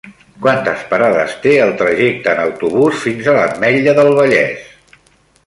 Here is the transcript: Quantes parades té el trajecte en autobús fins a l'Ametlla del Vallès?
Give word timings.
Quantes 0.43 0.85
parades 0.93 1.35
té 1.43 1.53
el 1.65 1.73
trajecte 1.81 2.33
en 2.33 2.41
autobús 2.47 3.05
fins 3.05 3.31
a 3.31 3.37
l'Ametlla 3.37 3.95
del 4.01 4.13
Vallès? 4.23 4.69